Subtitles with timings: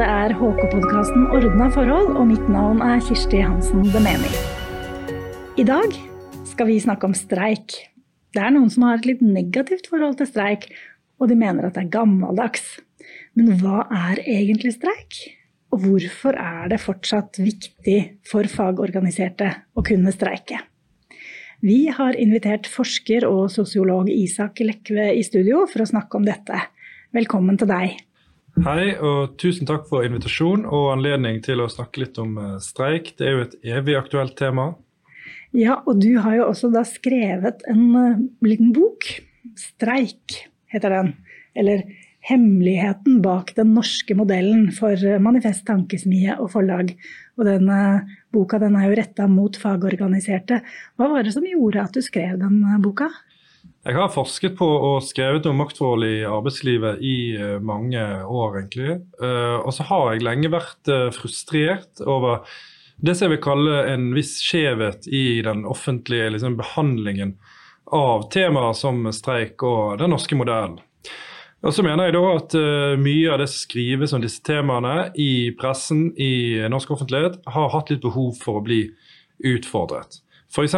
[0.00, 4.30] Dette er HK-podkasten Ordna forhold, og mitt navn er Kirsti Hansen Demeni.
[5.60, 5.92] I dag
[6.48, 7.74] skal vi snakke om streik.
[8.32, 10.70] Det er noen som har et litt negativt forhold til streik,
[11.20, 12.64] og de mener at det er gammeldags.
[13.36, 15.20] Men hva er egentlig streik?
[15.68, 20.64] Og hvorfor er det fortsatt viktig for fagorganiserte å kunne streike?
[21.60, 26.70] Vi har invitert forsker og sosiolog Isak Lekve i studio for å snakke om dette.
[27.12, 28.00] Velkommen til deg.
[28.58, 33.12] Hei, og tusen takk for invitasjon og anledning til å snakke litt om eh, streik.
[33.16, 34.72] Det er jo et evig aktuelt tema.
[35.56, 39.06] Ja, og du har jo også da skrevet en uh, liten bok.
[39.56, 41.14] 'Streik' heter den.
[41.58, 41.82] Eller
[42.26, 46.92] 'Hemmeligheten bak den norske modellen' for eh, Manifest Tankesmie og forlag.
[47.38, 47.80] Og denne
[48.34, 50.60] boka den er jo retta mot fagorganiserte.
[50.98, 53.08] Hva var det som gjorde at du skrev den boka?
[53.80, 58.98] Jeg har forsket på og skrevet om maktforhold i arbeidslivet i eh, mange år, egentlig.
[59.24, 62.44] Eh, og så har jeg lenge vært eh, frustrert over
[63.00, 67.38] det som jeg vil kalle en viss skjevhet i den offentlige liksom, behandlingen
[67.96, 70.76] av temaer som streik og den norske modellen.
[71.64, 72.54] Og så mener jeg da at
[73.00, 77.92] mye av det som skrives om disse temaene i pressen, i norsk offentlighet, har hatt
[77.92, 78.86] litt behov for å bli
[79.44, 80.20] utfordret.
[80.50, 80.74] F.eks.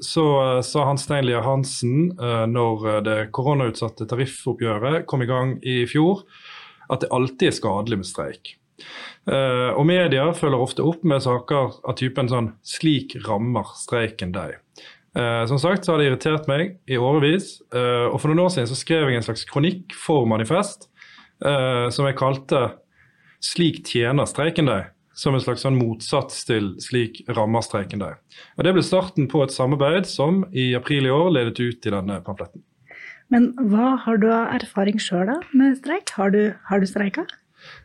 [0.00, 5.28] så eh, sa Hans Stein Lier Hansen uh, når eh, det koronautsatte tariffoppgjøret kom i
[5.28, 6.24] gang i fjor,
[6.88, 8.56] at det alltid er skadelig med streik.
[9.30, 14.56] Og media følger ofte opp med saker av typen sånn 'slik rammer streiken deg'.
[15.46, 18.78] Som sagt så har det irritert meg i årevis, og for noen år siden så
[18.80, 20.88] skrev jeg en slags kronikk for Manifest
[21.44, 22.62] som jeg kalte
[23.44, 24.88] 'Slik tjener streiken deg'
[25.20, 28.16] som en slags sånn motsats til slik rammerstreiken der.
[28.56, 31.94] Og Det ble starten på et samarbeid som i april i år ledet ut i
[31.94, 32.64] denne pamfletten.
[33.30, 36.10] Men hva har du av erfaring sjøl med streik?
[36.16, 37.28] Har du, har du streika?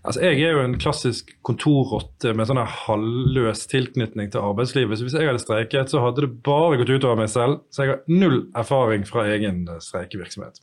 [0.05, 4.97] Altså, jeg er jo en klassisk kontorrotte med sånn halvløs tilknytning til arbeidslivet.
[4.97, 7.59] Så hvis jeg hadde streiket, så hadde det bare gått utover meg selv.
[7.73, 10.61] Så jeg har null erfaring fra egen streikevirksomhet.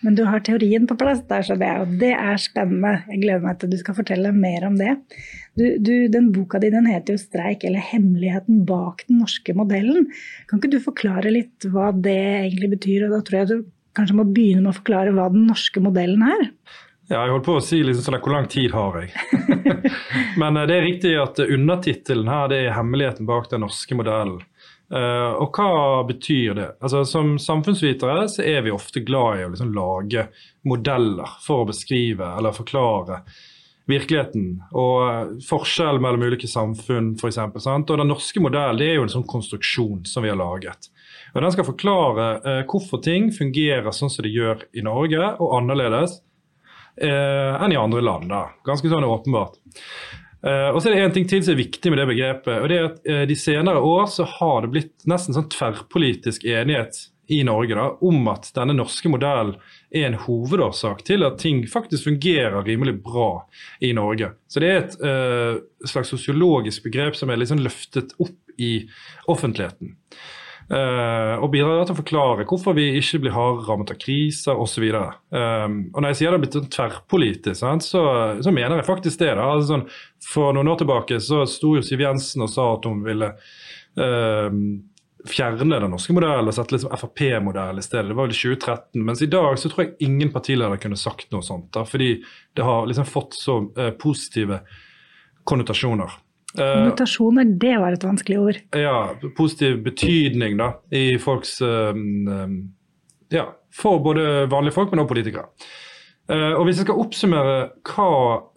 [0.00, 3.02] Men du har teorien på plass, der, så det, og det er spennende.
[3.10, 4.94] Jeg gleder meg til du skal fortelle mer om det.
[5.58, 10.08] Du, du, den Boka di den heter jo 'Streik eller hemmeligheten bak den norske modellen'.
[10.48, 13.08] Kan ikke du forklare litt hva det egentlig betyr?
[13.08, 13.58] og Da tror jeg du
[13.98, 16.48] kanskje må begynne med å forklare hva den norske modellen er.
[17.10, 19.10] Ja, jeg holdt på å si liksom sånn, hvor lang tid har jeg?
[20.40, 24.40] Men eh, det er riktig at undertittelen her det er 'Hemmeligheten bak den norske modellen'.
[24.90, 26.68] Uh, og hva betyr det?
[26.82, 30.26] Altså, som samfunnsvitere så er vi ofte glad i å liksom lage
[30.66, 33.20] modeller for å beskrive eller forklare
[33.90, 34.56] virkeligheten.
[34.74, 37.38] Og uh, forskjell mellom ulike samfunn, f.eks.
[37.38, 40.90] Og den norske modellen er jo en sånn konstruksjon som vi har laget.
[41.36, 45.54] Og Den skal forklare uh, hvorfor ting fungerer sånn som de gjør i Norge, og
[45.60, 46.18] annerledes
[47.00, 48.26] enn i andre land.
[48.28, 48.40] da.
[48.66, 49.54] Ganske sånn åpenbart.
[50.40, 52.54] Uh, og så er det en ting til som er viktig med det begrepet.
[52.62, 56.46] og det er at uh, De senere år så har det blitt nesten sånn tverrpolitisk
[56.48, 56.96] enighet
[57.30, 59.52] i Norge da, om at denne norske modellen
[59.94, 63.44] er en hovedårsak til at ting faktisk fungerer rimelig bra
[63.84, 64.32] i Norge.
[64.50, 68.72] Så det er et uh, slags sosiologisk begrep som er liksom løftet opp i
[69.30, 69.94] offentligheten.
[70.70, 74.84] Uh, og bidrar til å forklare hvorfor vi ikke blir hardere rammet av kriser osv.
[74.86, 78.02] Um, og når jeg sier det er blitt sånn tverrpolitisk, så,
[78.38, 79.32] så, mener jeg faktisk det.
[79.34, 79.82] Altså, sånn,
[80.22, 84.60] for noen år tilbake så sto jo Siv Jensen og sa at hun ville uh,
[85.26, 88.06] fjerne den norske modellen og sette liksom Frp-modell i stedet.
[88.12, 89.02] Det var vel i 2013.
[89.10, 91.72] Mens i dag så tror jeg ingen partileder kunne sagt noe sånt.
[91.74, 92.12] da, Fordi
[92.54, 94.62] det har liksom fått så uh, positive
[95.50, 96.14] konnotasjoner.
[96.58, 98.58] Mutasjoner, eh, det var et vanskelig ord.
[98.76, 102.72] Ja, positiv betydning da, i folks um,
[103.30, 105.46] Ja, for både vanlige folk, men også politikere.
[106.30, 107.54] Og Hvis jeg skal oppsummere
[107.90, 108.10] hva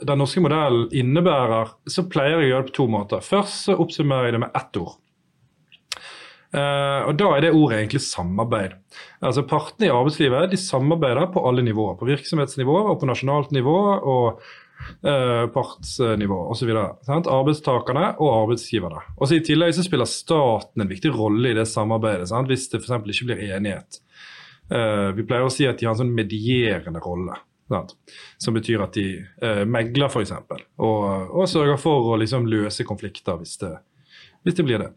[0.05, 3.23] den norske modellen innebærer, så pleier jeg å gjøre det på to måter.
[3.25, 4.91] Først så oppsummerer jeg det med ett ord.
[6.53, 8.75] Og Da er det ordet egentlig samarbeid.
[9.25, 11.97] Altså Partene i arbeidslivet de samarbeider på alle nivåer.
[11.97, 13.79] På virksomhetsnivå og på nasjonalt nivå.
[14.05, 14.45] og
[15.05, 16.71] eh, partsnivå osv.
[16.75, 19.03] Arbeidstakerne og arbeidsgiverne.
[19.17, 22.51] Også I tillegg så spiller staten en viktig rolle i det samarbeidet, sant?
[22.51, 22.95] hvis det f.eks.
[23.15, 24.01] ikke blir enighet.
[24.73, 27.37] Eh, vi pleier å si at de har en sånn medierende rolle.
[27.71, 27.95] Sant?
[28.41, 30.35] Som betyr at de eh, megler, f.eks.
[30.77, 31.01] Og,
[31.31, 33.73] og sørger for å liksom, løse konflikter hvis det,
[34.43, 34.91] hvis det blir det.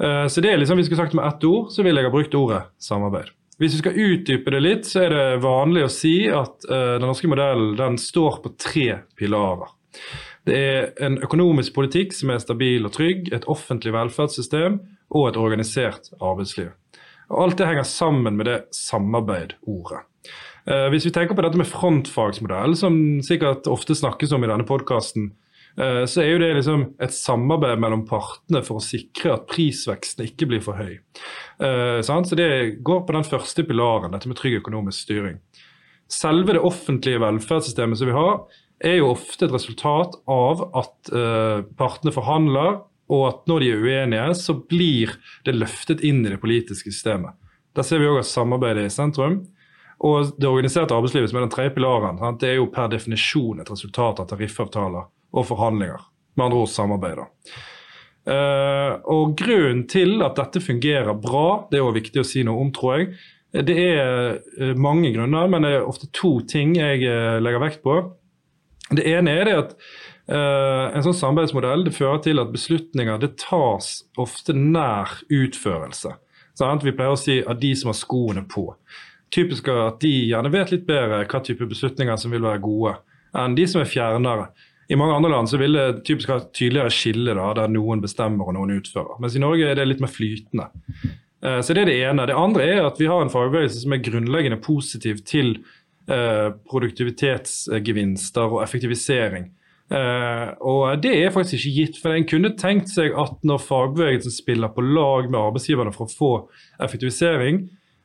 [0.00, 2.10] Eh, så det er liksom, Hvis vi skulle sagt med ett ord, så ville jeg
[2.10, 3.34] ha brukt ordet samarbeid.
[3.60, 7.04] Hvis vi skal utdype det litt, så er det vanlig å si at uh, den
[7.04, 8.86] norske modellen den står på tre
[9.20, 9.68] pilarer.
[10.48, 14.80] Det er en økonomisk politikk som er stabil og trygg, et offentlig velferdssystem
[15.12, 16.72] og et organisert arbeidsliv.
[17.28, 20.06] Og Alt det henger sammen med det samarbeid-ordet.
[20.64, 22.96] Eh, hvis vi tenker på dette med frontfagsmodell, som
[23.26, 27.80] sikkert ofte snakkes om i denne podkasten, eh, så er jo det liksom et samarbeid
[27.82, 30.98] mellom partene for å sikre at prisveksten ikke blir for høy.
[31.62, 35.38] Eh, så det går på den første pilaren, dette med trygg økonomisk styring.
[36.10, 38.40] Selve det offentlige velferdssystemet som vi har,
[38.80, 41.10] er jo ofte et resultat av at
[41.76, 42.78] partene forhandler,
[43.10, 45.12] og at når de er uenige, så blir
[45.46, 47.36] det løftet inn i det politiske systemet.
[47.76, 49.40] Der ser vi òg at samarbeidet er i sentrum.
[50.00, 53.70] Og det organiserte arbeidslivet, som er den tredje pilaren, det er jo per definisjon et
[53.70, 56.06] resultat av tariffavtaler og forhandlinger.
[56.36, 57.24] Med andre ord samarbeid.
[58.30, 62.62] Uh, og Grunnen til at dette fungerer bra, det er jo viktig å si noe
[62.62, 63.10] om, tror jeg.
[63.66, 67.82] Det er uh, mange grunner, men det er ofte to ting jeg uh, legger vekt
[67.86, 67.98] på.
[68.90, 69.76] Det ene er det at
[70.30, 73.88] en sånn samarbeidsmodell det fører til at beslutninger det tas
[74.20, 76.12] ofte nær utførelse.
[76.54, 76.84] Sant?
[76.86, 78.68] Vi pleier å si at de som har skoene på
[79.34, 82.96] typisk at de gjerne vet litt bedre hva type beslutninger som vil være gode,
[83.36, 84.50] enn de som er fjernere.
[84.90, 88.02] I mange andre land så vil det typisk ha et tydeligere skille da, der noen
[88.02, 89.20] bestemmer og noen utfører.
[89.22, 90.66] Mens i Norge er det litt mer flytende.
[91.44, 92.26] Eh, så Det er det ene.
[92.26, 95.60] Det andre er at vi har en fagbevegelse som er grunnleggende positiv til
[96.10, 99.52] eh, produktivitetsgevinster og effektivisering.
[99.90, 101.96] Uh, og Det er faktisk ikke gitt.
[101.98, 106.14] for En kunne tenkt seg at når fagbevegelsen spiller på lag med arbeidsgiverne for å
[106.14, 106.30] få
[106.78, 107.64] effektivisering,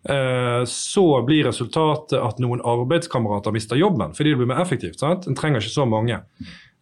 [0.09, 4.99] Eh, så blir resultatet at noen arbeidskamerater mister jobben fordi det blir mer effektivt.
[5.01, 5.25] sant?
[5.25, 6.19] En trenger ikke så mange.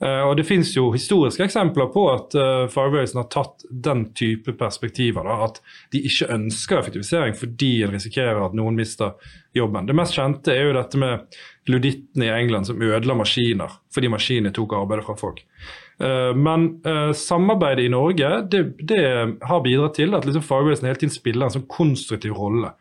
[0.04, 4.56] Eh, og Det finnes jo historiske eksempler på at uh, fagbevegelsen har tatt den type
[4.60, 5.24] perspektiver.
[5.24, 5.62] Da, at
[5.96, 9.14] de ikke ønsker effektivisering fordi en risikerer at noen mister
[9.56, 9.88] jobben.
[9.88, 11.40] Det mest kjente er jo dette med
[11.72, 15.44] ludittene i England som ødela maskiner fordi maskinene tok arbeidet fra folk.
[16.02, 16.72] Uh, men
[17.16, 19.04] samarbeidet i Norge det, det
[19.46, 22.74] har bidratt til at liksom fagbevegelsen hele tiden spiller en sånn konstruktiv rolle.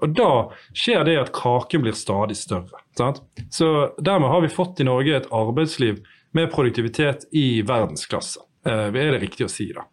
[0.00, 0.30] Og Da
[0.72, 2.80] skjer det at kaken blir stadig større.
[2.96, 3.20] Sant?
[3.52, 6.00] Så Dermed har vi fått i Norge et arbeidsliv
[6.36, 8.40] med produktivitet i verdensklasse.
[8.66, 9.70] Eh, er det riktig å si.
[9.72, 9.86] da.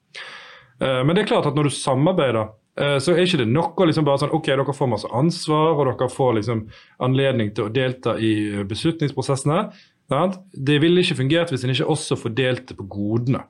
[0.81, 2.49] Eh, men det er klart at når du samarbeider,
[2.79, 5.75] eh, så er ikke det nok å liksom bare sånn, ok, dere får masse ansvar
[5.75, 6.65] og dere får liksom
[6.99, 9.67] anledning til å delta i beslutningsprosessene.
[10.07, 13.41] Det ville ikke fungert hvis en ikke også fordelte på godene.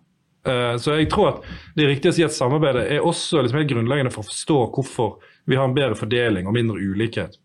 [0.81, 1.43] Så jeg tror at
[1.75, 4.57] det er riktig å si at samarbeidet er også liksom helt grunnleggende for å forstå
[4.73, 7.35] hvorfor vi har en bedre fordeling og mindre ulikhet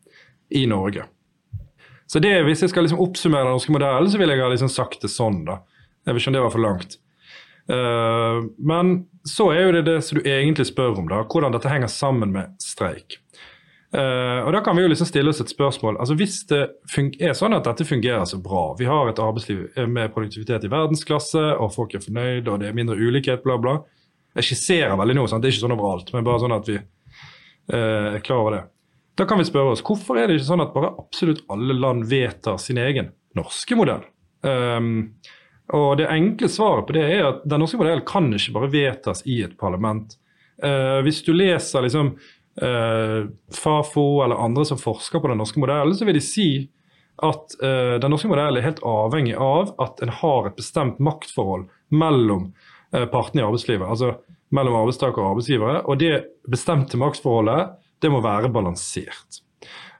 [0.54, 1.04] i Norge.
[2.12, 4.69] Så det, Hvis jeg skal liksom oppsummere den norske modellen, så vil jeg ha liksom
[4.69, 5.47] sagt det sånn.
[5.49, 5.62] da.
[6.05, 6.99] Jeg vet ikke om det var for langt.
[7.70, 11.70] Uh, men så er jo det det som du egentlig spør om, da, hvordan dette
[11.70, 13.17] henger sammen med streik.
[13.94, 15.97] Uh, og Da kan vi jo liksom stille oss et spørsmål.
[16.00, 16.62] altså Hvis det
[17.23, 21.44] er sånn at dette fungerer så bra, vi har et arbeidsliv med produktivitet i verdensklasse,
[21.56, 23.79] og folk er fornøyde, og det er mindre ulikhet, bla, bla.
[24.37, 25.44] Jeg skisserer veldig nå, sant?
[25.44, 28.62] det er ikke sånn overalt, men bare sånn at vi er eh, klar over det.
[29.22, 32.08] Da kan vi spørre oss hvorfor er det ikke sånn at bare absolutt alle land
[32.10, 34.02] vedtar sin egen norske modell?
[34.42, 35.12] Um,
[35.78, 39.22] og Det enkle svaret på det er at den norske modellen kan ikke bare vedtas
[39.30, 40.16] i et parlament.
[40.58, 42.16] Uh, hvis du leser liksom,
[42.64, 46.48] uh, Fafo eller andre som forsker på den norske modellen, så vil de si
[47.22, 51.68] at uh, den norske modellen er helt avhengig av at en har et bestemt maktforhold
[51.94, 52.50] mellom
[52.90, 53.86] partene i arbeidslivet.
[53.86, 54.16] altså
[54.52, 55.78] mellom arbeidstaker og arbeidsgivere.
[55.88, 56.18] Og det
[56.50, 59.43] bestemte maktforholdet det må være balansert.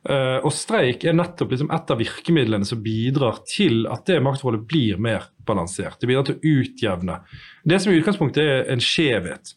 [0.02, 4.64] Uh, og streik er nettopp liksom et av virkemidlene som bidrar til at det maktforholdet
[4.66, 6.00] blir mer balansert.
[6.00, 7.21] Det bidrar til å utjevne
[7.62, 9.54] det som i utgangspunktet er en skjevhet.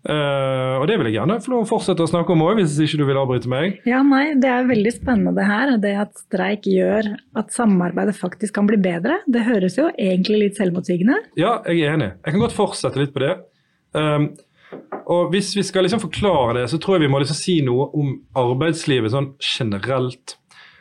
[0.00, 3.06] Uh, og det vil jeg gjerne få fortsette å snakke om òg, hvis ikke du
[3.08, 3.80] vil avbryte meg.
[3.88, 5.72] Ja, nei, Det er veldig spennende det her.
[5.80, 7.10] Det at streik gjør
[7.40, 9.20] at samarbeidet faktisk kan bli bedre.
[9.28, 12.12] Det høres jo egentlig litt selvmotsigende Ja, jeg er enig.
[12.20, 13.34] Jeg kan godt fortsette litt på det.
[13.96, 14.30] Um,
[15.10, 17.88] og Hvis vi skal liksom forklare det, så tror jeg vi må liksom si noe
[17.98, 20.36] om arbeidslivet sånn generelt.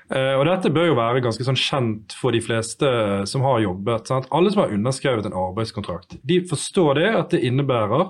[0.09, 2.89] Uh, og Dette bør jo være ganske sånn kjent for de fleste
[3.29, 4.09] som har jobbet.
[4.09, 4.29] Sant?
[4.35, 8.05] Alle som har underskrevet en arbeidskontrakt, de forstår det at det innebærer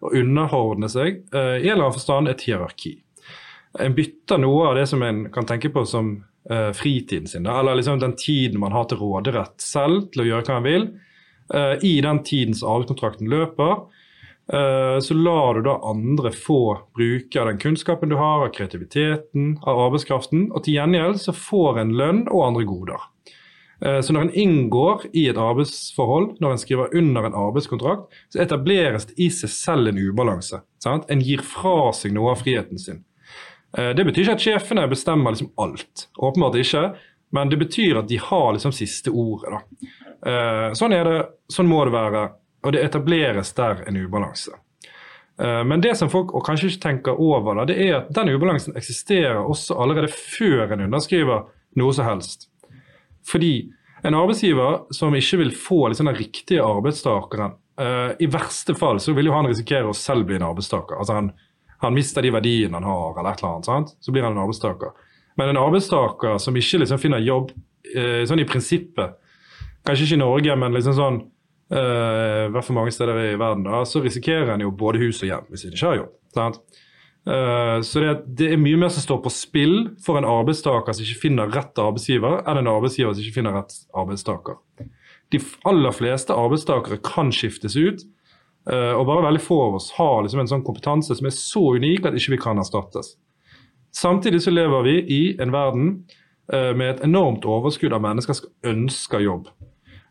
[0.00, 2.96] å underordne seg uh, i en eller annen forstand et hierarki.
[3.80, 6.14] En bytter noe av det som en kan tenke på som
[6.50, 10.48] uh, fritiden sin, eller liksom den tiden man har til råderett selv til å gjøre
[10.48, 10.90] hva man vil,
[11.82, 14.09] i den tiden som arbeidskontrakten løper Eh,
[14.50, 16.62] så lar du da andre få
[16.98, 21.78] bruke av den kunnskapen du har, av kreativiteten, av arbeidskraften, og til gjengjeld så får
[21.84, 23.04] en lønn og andre goder.
[23.84, 28.42] Eh, så når en inngår i et arbeidsforhold, når en skriver under en arbeidskontrakt, så
[28.44, 30.60] etableres det i seg selv en ubalanse.
[30.82, 31.06] Sant?
[31.10, 33.04] En gir fra seg noe av friheten sin.
[33.76, 36.08] Eh, det betyr ikke at sjefene bestemmer liksom alt.
[36.18, 36.90] Åpenbart ikke.
[37.32, 39.52] Men det betyr at de har liksom siste ordet.
[39.54, 40.72] Da.
[40.74, 42.24] Sånn er det, sånn må det være
[42.62, 44.52] og det etableres der en ubalanse.
[45.40, 48.76] Eh, men det som folk og kanskje ikke tenker over, det er at den ubalansen
[48.76, 51.46] eksisterer også allerede før en underskriver
[51.80, 52.48] noe som helst.
[53.26, 53.70] Fordi
[54.02, 59.12] en arbeidsgiver som ikke vil få liksom, den riktige arbeidstakeren, uh, i verste fall så
[59.16, 60.96] vil jo han risikere å selv bli en arbeidstaker.
[60.96, 61.30] Altså han,
[61.84, 63.68] han mister de verdiene han har, eller et eller annet.
[63.68, 63.92] Sant?
[64.00, 64.96] Så blir han en arbeidstaker.
[65.36, 69.20] Men en arbeidstaker som ikke liksom finner jobb uh, sånn i prinsippet,
[69.84, 71.20] kanskje ikke i Norge, men liksom sånn
[71.72, 75.30] uh, hvert fall mange steder i verden, da, så risikerer en jo både hus og
[75.30, 76.14] hjem hvis en ikke har jobb.
[76.36, 76.62] Sant?
[77.28, 79.74] Uh, så det, det, er mye mer som står på spill
[80.04, 83.76] for en arbeidstaker som ikke finner rett arbeidsgiver, enn en arbeidsgiver som ikke finner rett
[83.92, 84.56] arbeidstaker.
[85.30, 88.06] De aller fleste arbeidstakere kan skiftes ut,
[88.70, 91.66] uh, og bare veldig få av oss har liksom en sånn kompetanse som er så
[91.76, 93.14] unik at ikke vi kan erstattes.
[93.94, 95.92] Samtidig så lever vi i en verden
[96.54, 99.50] uh, med et enormt overskudd av mennesker som ønsker jobb.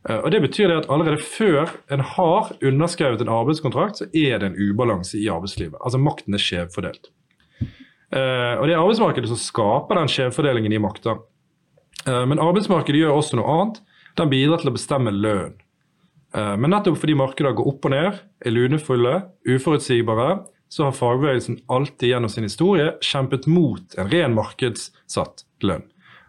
[0.07, 4.39] Eh, og Det betyr det at allerede før en har underskrevet en arbeidskontrakt, så er
[4.39, 5.79] det en ubalanse i arbeidslivet.
[5.83, 7.11] Altså makten er skjevfordelt.
[8.11, 11.19] Eh, og Det er arbeidsmarkedet som skaper den skjevfordelingen i makta.
[12.07, 13.81] Eh, men arbeidsmarkedet gjør også noe annet.
[14.17, 15.57] Den bidrar til å bestemme lønn.
[16.29, 19.13] Men nettopp fordi markeder går opp og ned, er lunefulle,
[19.49, 25.87] uforutsigbare, så har fagbevegelsen alltid gjennom sin historie kjempet mot en ren markedssatt lønn.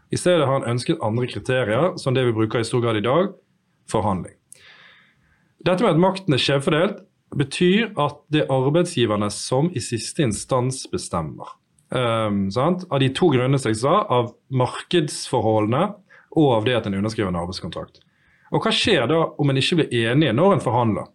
[0.08, 3.04] I stedet har han ønsket andre kriterier, som det vi bruker i stor grad i
[3.04, 3.34] dag,
[3.90, 4.36] forhandling.
[5.66, 7.02] Dette med at makten er skjevfordelt,
[7.36, 11.56] betyr at det er arbeidsgiverne som i siste instans bestemmer.
[11.90, 15.88] Um, av de to grunnene jeg sa, av markedsforholdene
[16.38, 18.00] og av det at en underskriver en arbeidskontrakt.
[18.50, 21.10] Og Hva skjer da om en ikke blir enige når en forhandler?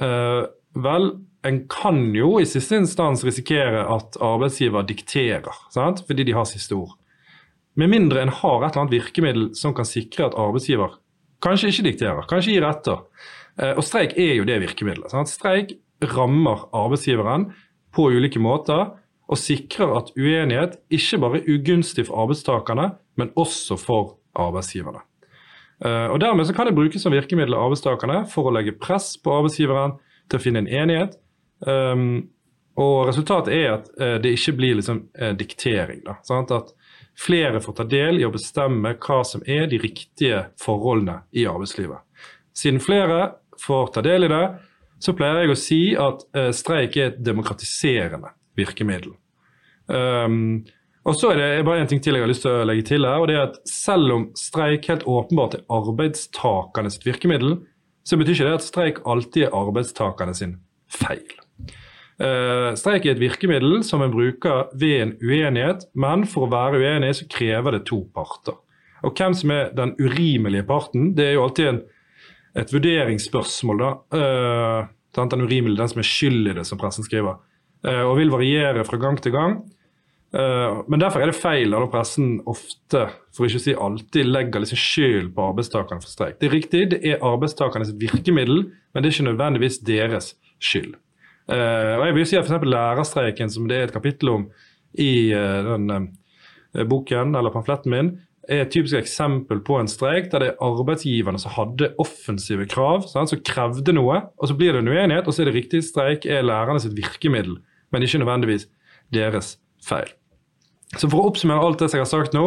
[0.00, 0.44] Uh,
[0.80, 1.10] vel,
[1.44, 6.04] en kan jo i siste instans risikere at arbeidsgiver dikterer, sant?
[6.08, 6.96] fordi de har siste ord.
[7.80, 10.98] Med mindre en har et eller annet virkemiddel som kan sikre at arbeidsgiver
[11.40, 13.04] Kanskje ikke dikterer, kanskje gir etter.
[13.60, 15.12] Eh, og streik er jo det virkemidlet.
[15.12, 15.30] Sant?
[15.32, 15.74] Streik
[16.14, 17.50] rammer arbeidsgiveren
[17.94, 18.90] på ulike måter
[19.30, 25.04] og sikrer at uenighet ikke bare er ugunstig for arbeidstakerne, men også for arbeidsgiverne.
[25.84, 29.14] Eh, og Dermed så kan det brukes som virkemiddel av arbeidstakerne for å legge press
[29.20, 29.96] på arbeidsgiveren
[30.30, 31.16] til å finne en enighet.
[31.60, 32.30] Um,
[32.80, 33.88] og Resultatet er at
[34.24, 35.02] det ikke blir liksom,
[35.36, 35.98] diktering.
[36.06, 36.70] Da, Sånn At
[37.18, 42.02] flere får ta del i å bestemme hva som er de riktige forholdene i arbeidslivet.
[42.56, 43.22] Siden flere
[43.60, 44.44] får ta del i det,
[45.00, 49.14] så pleier jeg å si at uh, streik er et demokratiserende virkemiddel.
[49.90, 50.60] Um,
[51.08, 53.06] og så er det bare en ting til jeg har lyst til å legge til
[53.08, 57.56] her, og det er at Selv om streik helt åpenbart er arbeidstakernes virkemiddel,
[58.04, 60.58] så betyr ikke det at streik alltid er arbeidstakerne sin
[60.92, 61.24] feil.
[62.20, 66.82] Uh, streik er et virkemiddel som en bruker ved en uenighet, men for å være
[66.82, 68.58] uenig så krever det to parter.
[69.00, 71.80] Og Hvem som er den urimelige parten, det er jo alltid en,
[72.60, 73.80] et vurderingsspørsmål.
[73.80, 73.90] da.
[74.12, 77.40] Uh, den urimelige, den som er skyld i det, som pressen skriver.
[77.88, 79.62] Uh, og vil variere fra gang til gang.
[80.30, 83.00] men derfor er det feil at pressen ofte,
[83.34, 86.36] for ikke å si alltid, legger liksom skyld på arbeidstakerne for streik.
[86.38, 90.94] Det er riktig, det er arbeidstakernes virkemiddel, men det er ikke nødvendigvis deres skyld.
[91.48, 92.66] Uh, og jeg vil si at f.eks.
[92.66, 94.48] lærerstreiken, som det er et kapittel om
[94.98, 98.10] i uh, den uh, boken eller pamfletten min,
[98.50, 103.04] er et typisk eksempel på en streik der det er arbeidsgiverne som hadde offensive krav,
[103.10, 105.84] sant, som krevde noe, og så blir det en uenighet, og så er det riktig
[105.86, 107.60] streik er lærerne sitt virkemiddel,
[107.92, 108.66] men ikke nødvendigvis
[109.14, 109.56] deres
[109.86, 110.10] feil.
[110.96, 112.46] Så for å oppsummere alt det jeg har sagt nå,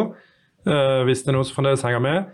[1.07, 2.27] hvis det er noen som fremdeles henger med,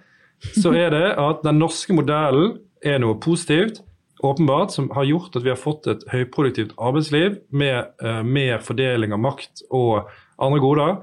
[0.58, 3.84] så er det at den norske modellen er noe positivt
[4.20, 9.16] åpenbart, som har gjort at vi har fått et høyproduktivt arbeidsliv med uh, mer fordeling
[9.16, 10.10] av makt og
[10.42, 10.96] andre goder.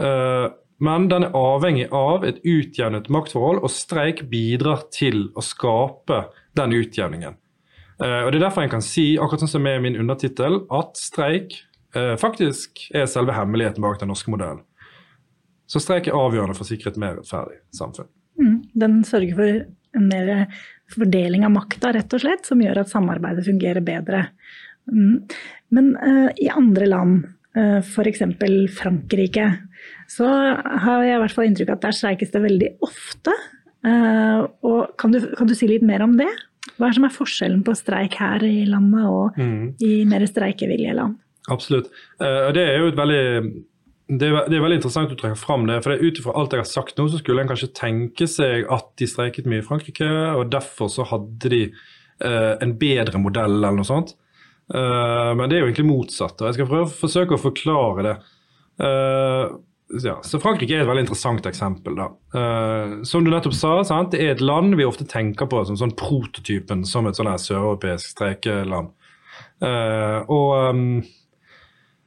[0.00, 0.48] Uh,
[0.82, 6.26] men den er avhengig av et utjevnet maktforhold, og streik bidrar til å skape
[6.58, 7.38] den utjevningen.
[8.02, 10.98] Uh, og Det er derfor en kan si, akkurat sånn som med min undertittel, at
[11.00, 11.62] streik
[12.20, 14.58] faktisk er selve hemmeligheten bak den norske modellen.
[15.70, 18.10] Så streik er avgjørende for å sikre et mer rettferdig samfunn.
[18.36, 19.62] Mm, den sørger for
[19.96, 20.32] en mer
[20.92, 24.26] fordeling av makta, rett og slett, som gjør at samarbeidet fungerer bedre.
[24.92, 25.26] Mm.
[25.74, 27.26] Men uh, i andre land,
[27.58, 28.22] uh, eh, f.eks.
[28.76, 29.48] Frankrike,
[30.10, 33.34] så har jeg i hvert fall inntrykk av at der streikes det veldig ofte.
[33.86, 36.30] Uh, og kan du, kan du, si litt mer om det?
[36.76, 39.76] Hva er som er forskjellen på streik her i landet og mm.
[39.86, 41.18] i mer streikevillige land?
[41.50, 41.92] Absolutt.
[42.18, 43.26] Det er jo et veldig
[44.06, 45.80] det er, det er, veldig interessant å trekke fram det.
[45.82, 48.92] for Ut ifra alt jeg har sagt nå, så skulle en kanskje tenke seg at
[49.00, 50.06] de streiket mye i Frankrike,
[50.38, 54.14] og derfor så hadde de eh, en bedre modell eller noe sånt.
[54.70, 56.38] Eh, men det er jo egentlig motsatt.
[56.38, 58.14] og Jeg skal prøve forsøke å forklare det.
[58.86, 59.56] Eh,
[60.02, 61.98] ja, så Frankrike er et veldig interessant eksempel.
[61.98, 62.08] da.
[62.38, 64.14] Eh, som du nettopp sa, sant?
[64.14, 68.14] det er et land vi ofte tenker på som sånn prototypen som et sånn søreuropeisk
[68.14, 68.94] streikeland.
[69.62, 71.02] Eh, og um,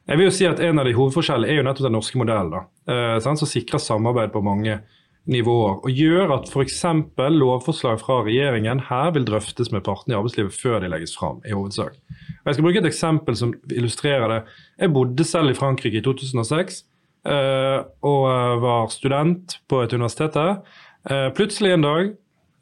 [0.09, 2.65] Jeg vil jo si at En av de hovedforskjellene er jo nettopp den norske modellen,
[2.89, 4.79] eh, som sikrer samarbeid på mange
[5.29, 5.77] nivåer.
[5.85, 6.79] Og gjør at f.eks.
[7.35, 11.41] lovforslag fra regjeringen her vil drøftes med partene i arbeidslivet før de legges fram.
[11.45, 11.93] i hovedsak.
[12.45, 14.41] Jeg skal bruke et eksempel som illustrerer det.
[14.79, 16.83] Jeg bodde selv i Frankrike i 2006
[17.25, 20.61] eh, og var student på et universitet der.
[21.09, 22.13] Eh, plutselig en dag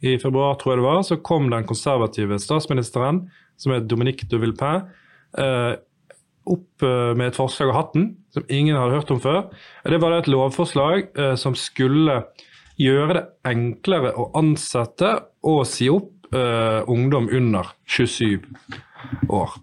[0.03, 4.37] i februar tror jeg det var, så kom den konservative statsministeren, som er Dominique de
[4.37, 4.83] Villepin,
[5.37, 5.77] eh,
[6.53, 9.45] opp eh, med et forslag av hatten som ingen hadde hørt om før.
[9.87, 12.21] Det var et lovforslag eh, som skulle
[12.77, 15.15] gjøre det enklere å ansette
[15.47, 18.43] og si opp uh, ungdom under 27
[19.33, 19.55] år.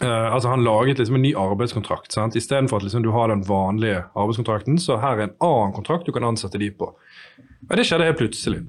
[0.00, 2.12] Altså Han laget liksom en ny arbeidskontrakt.
[2.14, 2.36] sant?
[2.38, 6.12] Istedenfor at liksom du har den vanlige arbeidskontrakten, så her er en annen kontrakt du
[6.14, 6.92] kan ansette de på.
[7.66, 8.62] Og Det skjedde helt plutselig.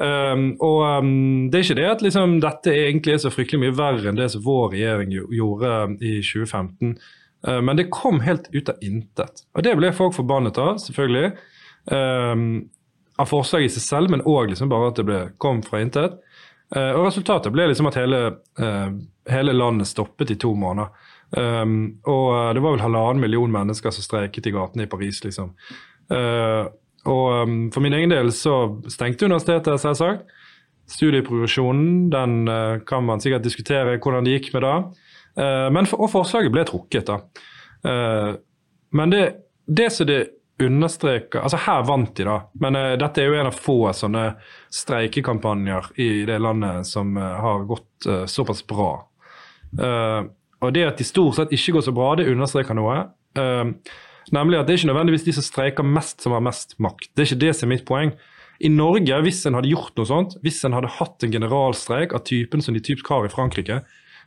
[0.00, 3.76] Um, og um, Det er ikke det at liksom, dette egentlig er så fryktelig mye
[3.76, 6.94] verre enn det som vår regjering gjorde i 2015.
[7.44, 9.44] Uh, men det kom helt ut av intet.
[9.52, 11.34] Og det ble folk forbannet av, selvfølgelig.
[11.92, 12.46] Um,
[13.20, 16.16] av forslaget i seg selv, men òg liksom bare at det ble, kom fra intet.
[16.72, 18.24] Uh, og resultatet ble liksom at hele,
[18.62, 18.90] uh,
[19.28, 21.08] hele landet stoppet i to måneder.
[21.30, 25.52] Og det var vel halvannen million mennesker som streiket i gatene i Paris, liksom.
[26.10, 26.66] Uh,
[27.10, 28.56] og um, For min egen del så
[28.90, 30.26] stengte universitetet, selvsagt.
[30.90, 34.74] Studieprogresjonen den uh, kan man sikkert diskutere hvordan det gikk med da.
[35.38, 37.10] Uh, men for, og forslaget ble trukket.
[37.10, 37.46] da.
[37.86, 38.34] Uh,
[38.96, 39.24] men det,
[39.66, 40.20] det som det
[40.60, 44.24] understreker altså Her vant de, da, men dette er jo en av få sånne
[44.76, 48.90] streikekampanjer i det landet som har gått såpass bra.
[50.60, 52.98] og det at de stort sett ikke går så bra, det understreker noe.
[53.40, 53.72] Uh,
[54.34, 57.08] Nemlig at det er ikke nødvendigvis de som streiker mest, som har mest makt.
[57.14, 58.12] Det er ikke det som er mitt poeng.
[58.60, 62.26] I Norge, hvis en hadde gjort noe sånt, hvis en hadde hatt en generalstreik av
[62.28, 63.80] typen som de typisk har i Frankrike,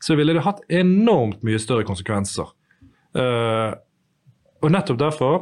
[0.03, 2.49] så ville det hatt enormt mye større konsekvenser.
[3.13, 3.77] Uh,
[4.63, 5.35] og nettopp derfor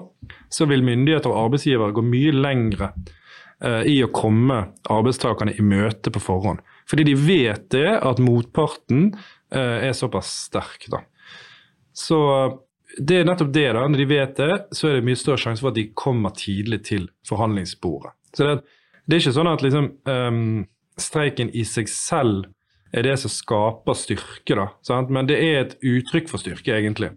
[0.51, 2.91] så vil myndigheter og arbeidsgivere gå mye lengre
[3.63, 6.59] uh, i å komme arbeidstakerne i møte på forhånd.
[6.89, 10.89] Fordi de vet det at motparten uh, er såpass sterk.
[10.91, 11.05] da.
[11.95, 12.19] Så
[12.97, 13.67] det er nettopp det.
[13.73, 16.33] da, Når de vet det, så er det mye større sjanse for at de kommer
[16.35, 18.13] tidlig til forhandlingsbordet.
[18.35, 18.57] Så Det,
[19.05, 20.65] det er ikke sånn at liksom, um,
[20.99, 22.49] streiken i seg selv
[22.91, 25.09] er det som skaper styrke, da, sant?
[25.09, 27.13] men det er et uttrykk for styrke, egentlig.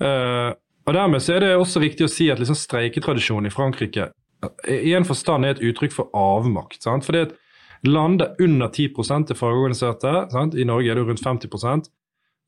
[0.00, 0.56] Uh,
[0.88, 4.08] og Dermed så er det også viktig å si at liksom streiketradisjonen i Frankrike
[4.66, 6.82] i en forstand er et uttrykk for avmakt.
[6.82, 7.06] Sant?
[7.06, 10.14] For det er et land der under 10% er fagorganiserte.
[10.32, 10.56] Sant?
[10.58, 11.52] I Norge er det rundt 50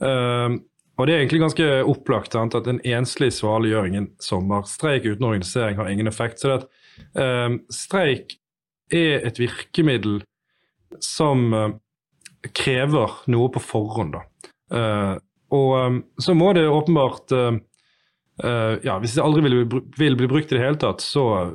[0.03, 0.57] uh,
[0.95, 5.27] og det er egentlig ganske opplagt sant, at en enslig svale gjør ingen sommerstreik uten
[5.27, 6.39] organisering har ingen effekt.
[6.39, 8.37] Så det at um, streik
[8.95, 10.21] er et virkemiddel
[11.03, 11.73] som uh,
[12.55, 14.21] krever noe på forhånd.
[14.71, 15.17] Uh,
[15.55, 17.59] og um, så må det åpenbart uh,
[18.83, 19.61] ja, Hvis det aldri vil,
[19.99, 21.47] vil, bli brukt i det hele tatt, så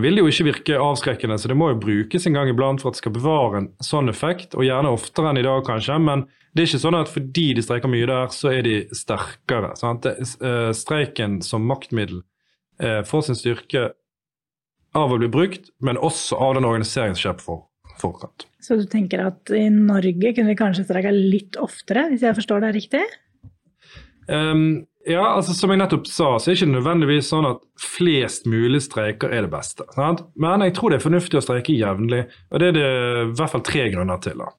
[0.00, 1.36] vil det jo ikke virke avskrekkende.
[1.36, 4.08] Så det må jo brukes en gang iblant for at det skal bevare en sånn
[4.08, 5.98] effekt, og gjerne oftere enn i dag, kanskje.
[6.00, 9.74] men det er ikke sånn at fordi de streiker mye der, så er de sterkere.
[10.04, 12.22] Det, uh, streiken som maktmiddel
[12.82, 13.90] uh, får sin styrke
[14.96, 17.64] av å bli brukt, men også av den organiseringen som skjer på for,
[18.00, 18.48] forkant.
[18.64, 22.64] Så du tenker at i Norge kunne vi kanskje streika litt oftere, hvis jeg forstår
[22.64, 23.04] deg riktig?
[24.28, 28.48] Um, ja, altså Som jeg nettopp sa, så er det ikke nødvendigvis sånn at flest
[28.50, 29.86] mulig streiker er det beste.
[29.94, 30.24] Sant?
[30.36, 33.54] Men jeg tror det er fornuftig å streike jevnlig, og det er det i hvert
[33.54, 34.42] fall tre grunner til.
[34.42, 34.50] da.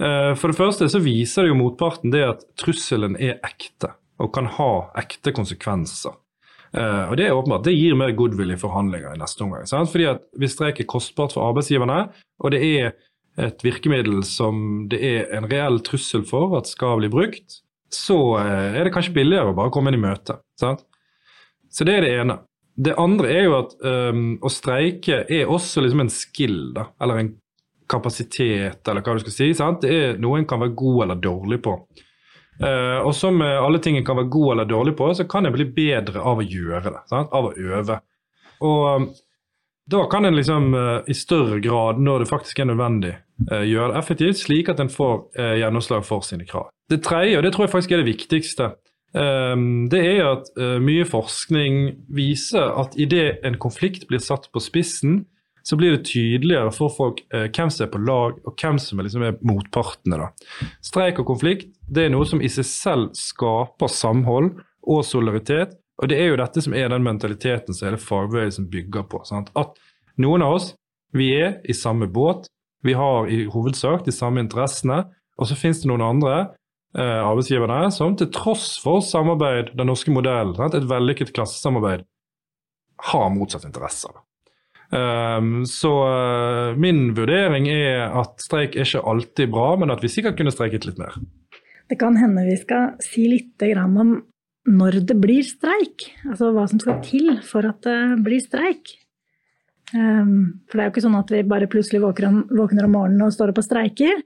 [0.00, 4.32] Eh, for det første så viser det jo motparten det at trusselen er ekte og
[4.34, 6.16] kan ha ekte konsekvenser.
[6.76, 9.66] Eh, og Det er åpenbart, det gir mer goodwill i forhandlinger i neste omgang.
[9.66, 9.90] Sant?
[9.92, 12.92] Fordi at Hvis streik er kostbart for arbeidsgiverne, og det er
[13.38, 17.60] et virkemiddel som det er en reell trussel for at skal bli brukt,
[17.92, 20.40] så eh, er det kanskje billigere å bare komme inn i møte.
[20.60, 20.84] Sant?
[21.70, 22.38] Så det er det ene.
[22.76, 27.20] Det andre er jo at um, å streike er også liksom en skill, da, eller
[27.22, 27.30] en
[27.88, 29.52] kapasitet, eller hva du skal si.
[29.56, 29.84] Sant?
[29.84, 31.76] Det er noe en kan være god eller dårlig på.
[32.56, 35.52] Uh, og som alle ting en kan være god eller dårlig på, så kan en
[35.52, 37.02] bli bedre av å gjøre det.
[37.10, 37.32] Sant?
[37.36, 37.98] Av å øve.
[38.64, 39.10] Og um,
[39.86, 43.12] da kan en liksom uh, i større grad, når det faktisk er nødvendig,
[43.50, 45.28] uh, gjøre det effektivt, slik at en får
[45.60, 46.70] gjennomslag for sine krav.
[46.90, 48.74] Det tredje, og det tror jeg faktisk er det viktigste,
[49.16, 50.48] det er at
[50.82, 51.76] mye forskning
[52.12, 55.22] viser at idet en konflikt blir satt på spissen,
[55.66, 59.00] så blir det tydeligere for folk eh, hvem som er på lag, og hvem som
[59.00, 60.20] er, liksom er motpartene.
[60.20, 60.68] Da.
[60.84, 64.52] Streik og konflikt det er noe som i seg selv skaper samhold
[64.86, 65.74] og solidaritet.
[65.98, 69.22] Og det er jo dette som er den mentaliteten som hele fagbevegelsen bygger på.
[69.26, 69.50] Sant?
[69.58, 69.74] At
[70.22, 70.68] noen av oss
[71.16, 72.46] vi er i samme båt,
[72.84, 75.02] vi har i hovedsak de samme interessene,
[75.36, 76.34] og så finnes det noen andre
[76.94, 82.06] eh, arbeidsgiverne som til tross for samarbeid, den norske modellen, et vellykket klassesamarbeid,
[83.10, 84.14] har motsatt interesser.
[84.90, 90.10] Um, så uh, min vurdering er at streik er ikke alltid bra, men at vi
[90.12, 91.16] sikkert kunne streiket litt mer.
[91.90, 94.16] Det kan hende vi skal si litt om
[94.66, 96.08] når det blir streik.
[96.26, 98.94] Altså hva som skal til for at det blir streik.
[99.94, 102.30] Um, for det er jo ikke sånn at vi bare plutselig våkner
[102.86, 104.22] om, morgenen og står opp og streiker.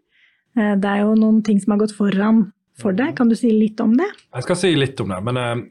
[0.56, 3.14] Uh, det er jo noen ting som har gått foran for det.
[3.16, 4.08] Kan du si litt om det?
[4.36, 5.22] Jeg skal si litt om det.
[5.24, 5.68] men...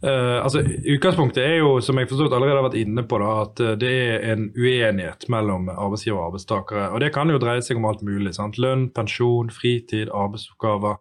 [0.00, 3.60] Uh, altså, Utgangspunktet er jo, som jeg forstått allerede har vært inne på, da, at
[3.60, 6.86] uh, det er en uenighet mellom arbeidsgiver og arbeidstakere.
[6.94, 8.32] Og Det kan jo dreie seg om alt mulig.
[8.38, 8.56] Sant?
[8.62, 10.96] Lønn, pensjon, fritid, arbeidsoppgaver.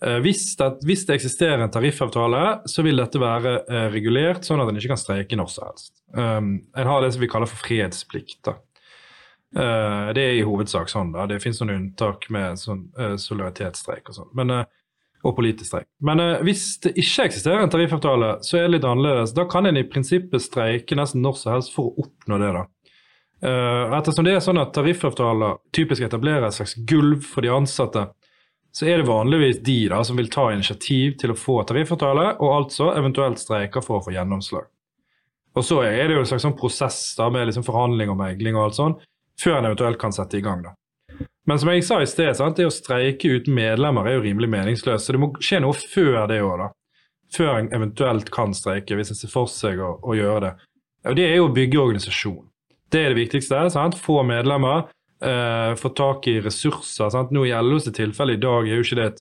[0.00, 2.42] Uh, hvis, det, hvis, det, eksisterer en tariffavtale,
[2.72, 3.58] så vil dette være
[3.92, 5.94] regulert sånn at en ikke kan streike når som helst.
[6.16, 8.54] Um, en har det som vi kaller for fredsplikt.
[9.52, 11.12] det er i hovedsak sånn.
[11.12, 11.26] da.
[11.28, 12.86] Det finnes noen unntak med sånn,
[13.20, 14.32] solidaritetsstreik og sånn.
[14.40, 14.62] Men
[15.22, 15.88] og politisk streik.
[16.04, 19.34] Men eh, hvis det ikke eksisterer en tariffavtale, så er det litt annerledes.
[19.36, 22.50] Da kan en i prinsippet streike nesten når som helst for å oppnå det.
[22.58, 22.64] da.
[23.42, 28.08] Eh, ettersom det er sånn at tariffavtaler typisk etablerer et slags gulv for de ansatte,
[28.72, 32.54] så er det vanligvis de da som vil ta initiativ til å få tariffavtale, og
[32.54, 34.70] altså eventuelt streiker for å få gjennomslag.
[35.52, 38.56] Og så er det jo en slags sånn prosess da med liksom forhandling og megling
[38.56, 38.94] og alt sånn,
[39.42, 40.62] før en eventuelt kan sette i gang.
[40.64, 40.72] da.
[41.46, 42.58] Men som jeg sa i sted, sant?
[42.58, 45.08] det å streike uten medlemmer er jo rimelig meningsløst.
[45.08, 46.68] Så det må skje noe før det òg, da.
[47.32, 50.52] Før en eventuelt kan streike, hvis en ser for seg å, å, gjøre det.
[51.10, 52.44] Og Det er jo å bygge organisasjon.
[52.92, 53.64] Det er det viktigste.
[53.74, 53.98] Sant?
[53.98, 54.86] Få medlemmer,
[55.24, 57.10] eh, få tak i ressurser.
[57.10, 57.32] Sant?
[57.34, 59.20] Nå I LOs tilfelle i dag er jo ikke det et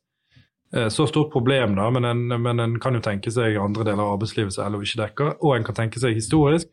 [0.75, 4.03] eh, så stort problem, da, men en, men en, kan jo tenke seg andre deler
[4.03, 6.69] av arbeidslivet som LO ikke dekker, og en kan tenke seg historisk.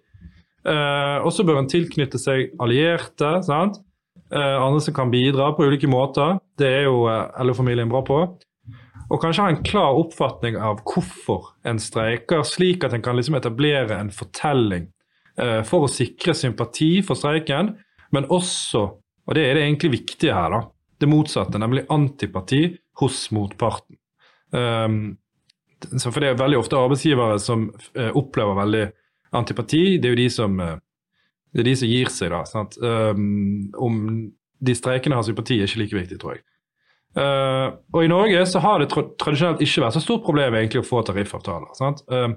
[0.69, 3.39] Eh, og så bør en tilknytte seg allierte.
[3.47, 3.81] sant?
[4.35, 6.37] Uh, andre som kan bidra på ulike måter.
[6.59, 8.19] Det er jo uh, LO-familien bra på.
[9.09, 13.39] Og kanskje ha en klar oppfatning av hvorfor en streiker, slik at en kan liksom
[13.39, 14.91] etablere en fortelling
[15.41, 17.73] uh, for å sikre sympati for streiken,
[18.13, 18.83] men også,
[19.25, 20.61] og det er det egentlig viktige her, da,
[21.01, 22.67] det motsatte, nemlig antipati
[23.01, 23.97] hos motparten.
[24.53, 25.17] Um,
[26.03, 27.69] for det er veldig ofte arbeidsgivere som
[28.19, 28.87] opplever veldig
[29.39, 29.83] antipati.
[30.03, 30.57] Det er jo de som
[31.55, 32.65] det er de som gir seg, da.
[32.83, 33.99] Um, om
[34.59, 36.45] de streikende har sympati, er ikke like viktig, tror jeg.
[37.19, 40.83] Uh, og I Norge så har det tra tradisjonelt ikke vært så stort problem egentlig
[40.83, 41.73] å få tariffavtaler.
[41.79, 42.05] sant?
[42.13, 42.37] Uh,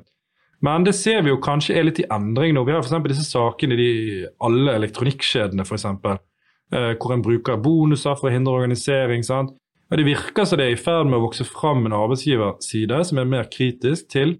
[0.62, 2.64] men det ser vi jo kanskje er litt i endring nå.
[2.66, 3.02] Vi har f.eks.
[3.10, 5.88] disse sakene i alle elektronikkjedene, f.eks.
[6.72, 9.26] Uh, hvor en bruker bonuser for å hindre organisering.
[9.28, 9.52] sant?
[9.92, 13.20] Og Det virker som det er i ferd med å vokse fram en arbeidsgiverside som
[13.20, 14.38] er mer kritisk til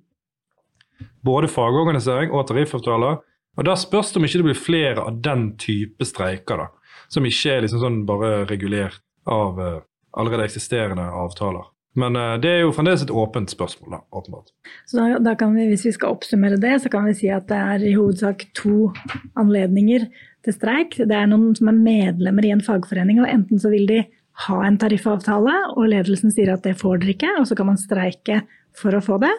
[1.26, 3.20] både fagorganisering og tariffavtaler.
[3.60, 7.28] Og Da spørs det om ikke det blir flere av den type streiker, da, som
[7.28, 9.82] ikke er liksom sånn bare regulert av uh,
[10.18, 11.68] allerede eksisterende avtaler.
[12.00, 14.54] Men uh, det er jo fremdeles et åpent spørsmål, da, åpenbart.
[14.88, 17.50] Så da, da, kan vi, Hvis vi skal oppsummere det, så kan vi si at
[17.52, 18.94] det er i hovedsak to
[19.36, 20.08] anledninger
[20.46, 20.96] til streik.
[20.98, 24.02] Det er noen som er medlemmer i en fagforening, og enten så vil de
[24.48, 27.78] ha en tariffavtale, og ledelsen sier at det får dere ikke, og så kan man
[27.78, 28.42] streike
[28.78, 29.32] for å få det.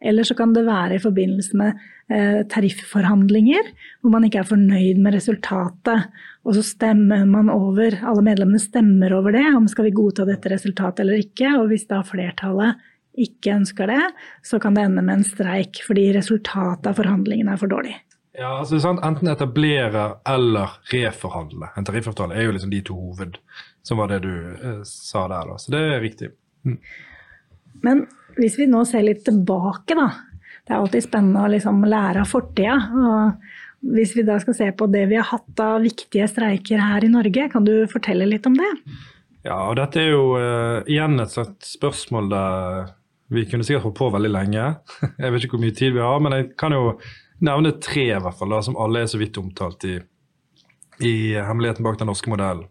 [0.00, 1.78] Eller så kan det være i forbindelse med
[2.14, 6.04] eh, tarifforhandlinger, hvor man ikke er fornøyd med resultatet.
[6.46, 10.52] Og så stemmer man over, alle medlemmene stemmer over det, om skal vi godta dette
[10.52, 11.50] resultatet eller ikke.
[11.58, 12.78] Og hvis da flertallet
[13.18, 14.04] ikke ønsker det,
[14.46, 17.96] så kan det ende med en streik fordi resultatet av forhandlingene er for dårlig.
[18.38, 19.02] Ja, altså sant?
[19.02, 21.72] Enten etablere eller reforhandle.
[21.74, 23.40] En tariffavtale er jo liksom de to hoved,
[23.82, 25.50] som var det du eh, sa der.
[25.50, 25.58] da.
[25.58, 26.30] Så det er riktig.
[26.62, 26.78] Mm.
[27.82, 28.06] Men
[28.38, 30.08] hvis vi nå ser litt tilbake, da.
[30.64, 32.76] Det er alltid spennende å liksom lære av fortida.
[33.88, 37.12] Hvis vi da skal se på det vi har hatt av viktige streiker her i
[37.12, 38.68] Norge, kan du fortelle litt om det?
[39.46, 42.90] Ja, og dette er jo uh, igjen et slags spørsmål der
[43.32, 44.66] vi kunne sikkert holdt på veldig lenge.
[45.22, 46.94] Jeg vet ikke hvor mye tid vi har, men jeg kan jo
[47.44, 49.98] nevne tre i hvert fall, da, som alle er så vidt omtalt i,
[51.04, 52.66] i Hemmeligheten bak den norske modellen.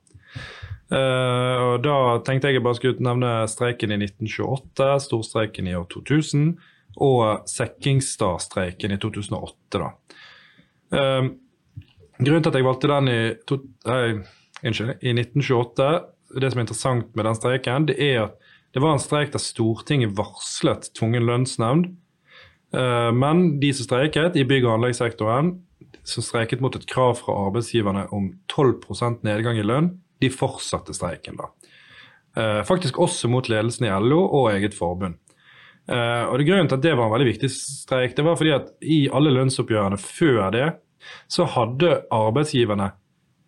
[0.88, 5.84] Uh, og Da tenkte jeg jeg bare skulle nevne streiken i 1928, storstreiken i år
[5.91, 6.54] 2000
[7.04, 9.82] og Sekkingstad-streiken i 2008.
[9.82, 9.89] da.
[10.95, 11.28] Uh,
[12.17, 13.19] grunnen til at jeg valgte den i,
[13.50, 14.23] to, nei,
[14.63, 15.89] innskyld, i 1928,
[16.39, 19.43] det som er interessant med den streiken, det er at det var en streik der
[19.43, 21.91] Stortinget varslet tvungen lønnsnemnd.
[22.76, 25.58] Uh, men de som streiket i bygg- og anleggssektoren,
[26.08, 31.38] som streiket mot et krav fra arbeidsgiverne om 12% nedgang i lønn, de fortsatte streiken.
[31.38, 31.51] da.
[32.38, 35.17] Eh, faktisk også mot ledelsen i LO og eget forbund.
[35.88, 38.53] Eh, og det Grunnen til at det var en veldig viktig streik, det var fordi
[38.53, 40.67] at i alle lønnsoppgjørene før det,
[41.32, 42.91] så hadde arbeidsgiverne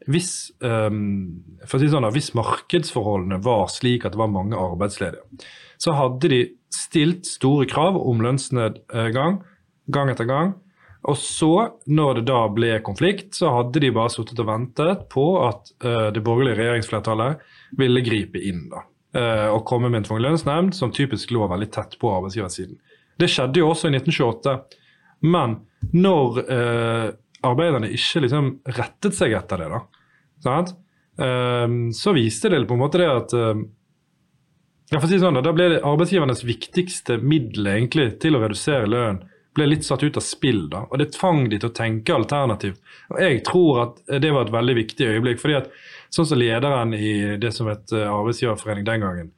[0.09, 5.43] hvis, um, å si sånn, hvis markedsforholdene var slik at det var mange arbeidsledige,
[5.77, 6.39] så hadde de
[6.73, 9.41] stilt store krav om lønnsnedgang
[9.93, 10.55] gang etter gang.
[11.07, 11.53] Og så,
[11.87, 16.09] når det da ble konflikt, så hadde de bare sittet og ventet på at uh,
[16.11, 17.45] det borgerlige regjeringsflertallet
[17.79, 18.83] ville gripe inn da,
[19.15, 22.75] uh, og komme med en tvungen lønnsnemnd som typisk lå veldig tett på arbeidsgiversiden.
[23.19, 24.57] Det skjedde jo også i 1928.
[25.31, 25.55] Men
[25.95, 27.07] når uh,
[27.47, 30.61] arbeiderne ikke liksom rettet seg etter det, da,
[31.19, 33.33] så viste det på en måte det at
[34.89, 39.19] jeg får si sånn, Da ble det arbeidsgivernes viktigste middel egentlig til å redusere lønn
[39.55, 40.67] ble litt satt ut av spill.
[40.69, 42.79] da, og Det tvang de til å tenke alternativt.
[43.09, 45.39] Og Jeg tror at det var et veldig viktig øyeblikk.
[45.39, 45.71] fordi at
[46.09, 49.31] Sånn som lederen i det som het eh, arbeidsgiverforening den gangen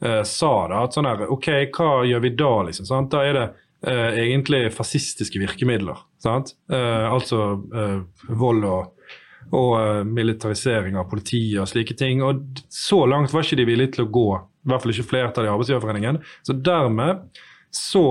[0.00, 2.52] eh, sa da, at sånn her, OK, hva gjør vi da?
[2.68, 3.10] liksom, sant?
[3.12, 3.46] Da er det
[3.84, 6.00] eh, egentlig fascistiske virkemidler.
[6.22, 6.54] sant?
[6.72, 7.98] Eh, altså eh,
[8.40, 9.12] vold og,
[9.52, 12.24] og eh, militarisering av politiet og slike ting.
[12.24, 14.28] Og så langt var ikke de villige til å gå.
[14.64, 16.22] I hvert fall ikke flertallet i Arbeidsgiverforeningen.
[16.48, 17.28] Så dermed
[17.74, 18.06] så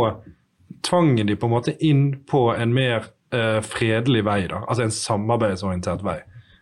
[0.85, 4.95] tvangen de på en måte inn på en mer uh, fredelig vei, da, altså en
[4.95, 6.19] samarbeidsorientert vei.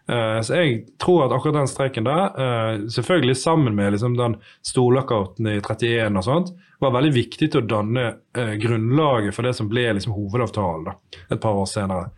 [0.09, 4.37] Uh, så jeg tror at akkurat den streiken der, uh, selvfølgelig sammen med liksom, den
[4.65, 8.01] storlockouten i 31 og sånt, var veldig viktig til å danne
[8.35, 10.97] grunnlaget for det som ble liksom, hovedavtalen da,
[11.31, 12.11] et par år senere.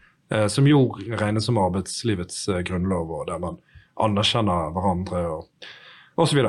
[0.50, 3.60] som jo regnes som arbeidslivets grunnlov, og der man
[4.04, 5.70] anerkjenner hverandre og
[6.18, 6.42] osv.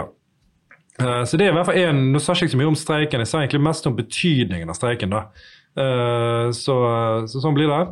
[1.03, 2.79] Eh, så det er i hvert fall en, Nå sa jeg ikke så mye om
[2.79, 5.15] streiken, jeg sa egentlig mest om betydningen av streiken.
[5.15, 5.25] da.
[5.79, 6.77] Eh, så,
[7.31, 7.83] så sånn blir det.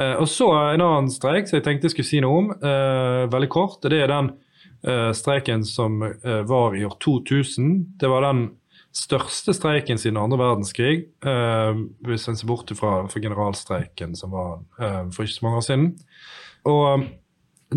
[0.00, 2.50] Eh, og så en annen streik som jeg tenkte jeg skulle si noe om,
[3.32, 3.82] veldig kort.
[3.84, 4.34] Det er den
[5.16, 7.70] streiken som var i år 2000.
[7.96, 8.42] Det var den
[8.92, 11.06] største streiken siden andre verdenskrig,
[12.04, 14.58] hvis en ser bort fra, generalstreiken som var
[15.08, 15.86] for ikke så mange år siden.
[16.68, 17.06] Og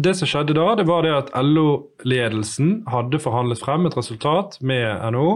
[0.03, 4.87] det som skjedde da, det var det at LO-ledelsen hadde forhandlet frem et resultat med
[5.13, 5.31] NHO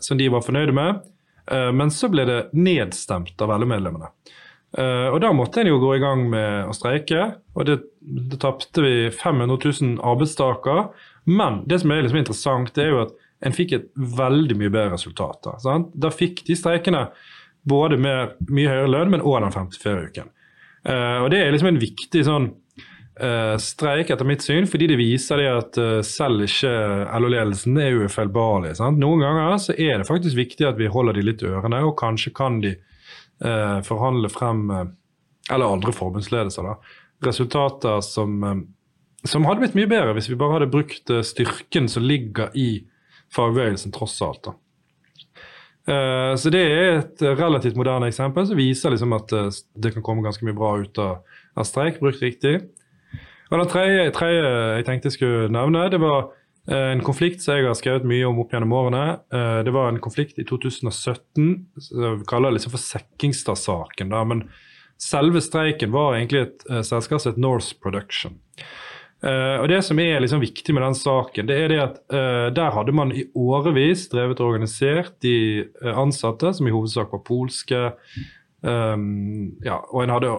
[0.00, 1.02] som de var fornøyde med,
[1.50, 4.12] eh, men så ble det nedstemt av LO-medlemmene.
[4.78, 8.40] Eh, og Da måtte en jo gå i gang med å streike, og det, det
[8.40, 10.88] tapte vi 500 000 arbeidstakere.
[11.24, 14.70] Men det som er liksom interessant, det er jo at en fikk et veldig mye
[14.70, 15.42] bedre resultat.
[15.64, 17.08] Da, da fikk de streikende
[17.68, 20.30] både med mye høyere lønn, men òg den 54-uken.
[20.82, 22.48] Uh, og Det er liksom en viktig sånn
[23.60, 26.70] streik, etter mitt syn, fordi det viser det at uh, selv ikke
[27.20, 28.72] LO-ledelsen er ufeilbarlig.
[28.96, 32.32] Noen ganger så er det faktisk viktig at vi holder de litt ørene, og kanskje
[32.36, 32.72] kan de
[33.44, 34.70] uh, forhandle frem
[35.50, 36.76] Eller andre forbundsledelser, da.
[37.26, 38.38] Resultater som,
[39.24, 42.84] som, hadde blitt mye bedre hvis vi bare hadde brukt styrken som ligger i
[43.34, 44.46] fagbevegelsen, tross alt.
[44.46, 44.54] da.
[46.38, 49.34] Så Det er et relativt moderne eksempel som viser liksom at
[49.74, 52.60] det kan komme ganske mye bra ut av streik, brukt riktig.
[53.52, 56.30] Og det tredje, tredje jeg tenkte jeg skulle nevne, det var
[56.70, 59.02] eh, en konflikt som jeg har skrevet mye om opp gjennom årene.
[59.28, 61.50] Eh, det var en konflikt i 2017.
[61.76, 64.14] Vi kaller det liksom for Sekkingstad-saken.
[64.30, 64.46] Men
[64.96, 68.40] selve streiken var egentlig et uh, selskap som het Norse Production.
[69.22, 71.98] Og Det som er liksom viktig med den saken, det er det at
[72.56, 75.62] der hadde man i årevis drevet og organisert de
[75.94, 77.82] ansatte, som i hovedsak var polske.
[78.66, 80.32] Ja, og en hadde,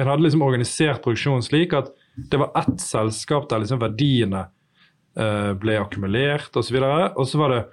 [0.00, 4.46] en hadde liksom organisert produksjonen slik at det var ett selskap der liksom verdiene
[5.18, 6.78] uh, ble akkumulert osv.
[6.82, 7.64] Og så var det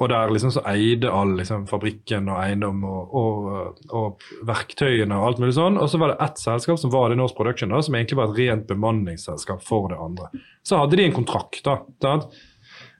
[0.00, 5.26] og der liksom så eide all liksom, fabrikken og eiendom og, og, og, verktøyene og
[5.26, 5.76] alt mulig sånn.
[5.76, 8.32] Og så var det ett selskap som var det Norse Production, da, som egentlig var
[8.32, 10.30] et rent bemanningsselskap for det andre.
[10.64, 12.16] Så hadde de en kontrakt, da.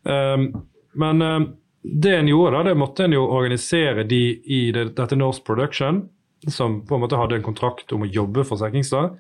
[0.05, 0.51] Um,
[1.01, 1.49] men um,
[1.83, 6.05] det en gjorde, da, det måtte en jo organisere de i det, dette Norse Production,
[6.51, 9.17] som på en måte hadde en kontrakt om å jobbe for Sekkingstad.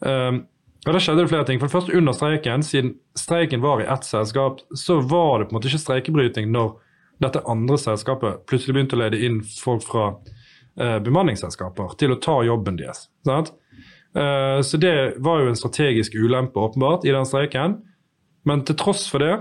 [0.00, 0.44] Um,
[0.86, 1.58] og Da skjedde det flere ting.
[1.60, 5.54] For det første Under streiken, siden streiken var i ett selskap, så var det på
[5.54, 6.76] en måte ikke streikebryting når
[7.18, 12.38] dette andre selskapet plutselig begynte å lede inn folk fra uh, bemanningsselskaper til å ta
[12.46, 13.08] jobben deres.
[13.26, 17.80] Uh, så det var jo en strategisk ulempe, åpenbart, i den streiken.
[18.46, 19.34] Men til tross for det,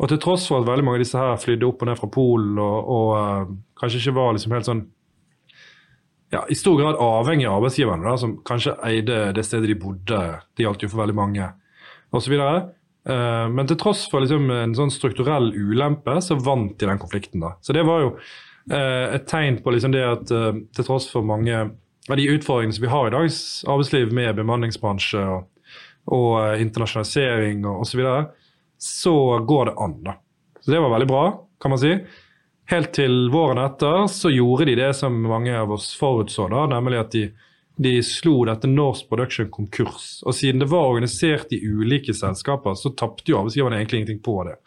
[0.00, 2.08] og til tross for at veldig mange av disse her flydde opp og ned fra
[2.12, 4.86] Polen og, og uh, kanskje ikke var liksom helt sånn
[6.30, 10.20] ja, i stor grad avhengig av arbeidsgiverne, da, som kanskje eide det stedet de bodde.
[10.54, 11.48] Det gjaldt jo for veldig mange,
[12.14, 12.36] osv.
[12.38, 12.70] Uh,
[13.10, 17.42] eh, men til tross for liksom, en sånn strukturell ulempe, så vant de den konflikten.
[17.42, 17.56] da.
[17.66, 21.26] Så det var jo uh, et tegn på liksom det at uh, til tross for
[21.26, 21.64] mange
[22.10, 25.74] av de utfordringene som vi har i dagens arbeidsliv med bemanningsbransje og,
[26.14, 28.24] og internasjonalisering og osv., så, videre,
[28.80, 29.14] så
[29.50, 30.02] går det an.
[30.06, 30.18] da.
[30.62, 31.24] Så det var veldig bra,
[31.60, 31.96] kan man si.
[32.70, 37.00] Helt til våren etter så gjorde de det som mange av oss forutså, da, nemlig
[37.02, 37.24] at de
[37.80, 40.20] de slo dette Norse Production konkurs.
[40.28, 44.34] Og siden det var organisert i ulike selskaper, så tapte jo arbeidsgiverne egentlig ingenting på
[44.48, 44.58] det.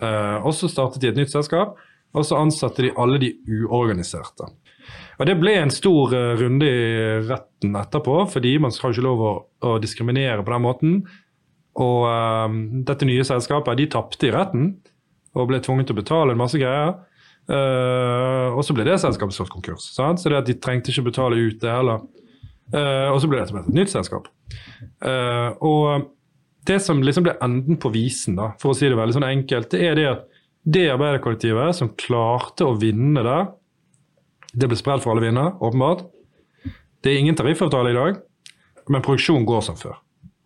[0.00, 1.78] Uh, og så startet de et nytt selskap,
[2.16, 3.30] og så ansatte de alle de
[3.60, 4.50] uorganiserte.
[5.20, 6.82] Og Det ble en stor uh, runde i
[7.28, 9.32] retten etterpå, fordi man skal ikke lov å,
[9.68, 11.00] å diskriminere på den måten.
[11.78, 12.48] Og uh,
[12.90, 14.72] dette nye selskapet de tapte i retten
[15.38, 16.96] og ble tvunget til å betale en masse greier.
[17.48, 19.88] Uh, og så ble det selskapet slått konkurs.
[19.94, 20.20] Sant?
[20.20, 22.04] Så det de trengte ikke betale ut det heller.
[22.74, 24.28] Uh, og så ble det et nytt selskap.
[25.00, 26.10] Uh, og
[26.68, 29.70] det som liksom ble enden på visen, da, for å si det veldig sånn enkelt,
[29.72, 30.26] det er det at
[30.68, 33.46] det arbeiderkollektivet som klarte å vinne der,
[34.52, 36.04] det ble spredd for alle vinnere, åpenbart.
[37.04, 38.20] Det er ingen tariffavtale i dag,
[38.92, 39.96] men produksjonen går som før.